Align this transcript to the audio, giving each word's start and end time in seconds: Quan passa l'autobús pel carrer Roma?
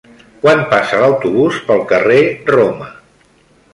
Quan 0.45 0.61
passa 0.71 1.01
l'autobús 1.03 1.59
pel 1.69 1.85
carrer 1.93 2.19
Roma? 2.57 2.89